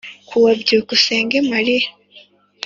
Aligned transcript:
Ku 0.27 0.35
wa 0.43 0.51
byukusenge 0.61 1.37
marie 1.49 1.85